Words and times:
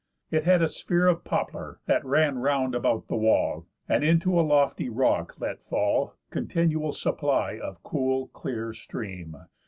It 0.31 0.45
had 0.45 0.63
a 0.63 0.67
sphere 0.67 1.05
Of 1.05 1.23
poplar, 1.23 1.79
that 1.85 2.03
ran 2.03 2.39
round 2.39 2.73
about 2.73 3.07
the 3.07 3.15
wall; 3.15 3.67
And 3.87 4.03
into 4.03 4.31
it 4.35 4.39
a 4.39 4.41
lofty 4.41 4.89
rock 4.89 5.35
let 5.39 5.61
fall 5.63 6.15
Continual 6.31 6.91
supply 6.93 7.59
of 7.61 7.83
cool 7.83 8.27
clear 8.29 8.73
stream. 8.73 9.35